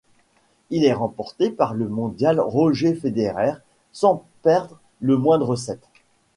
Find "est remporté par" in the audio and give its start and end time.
0.83-1.75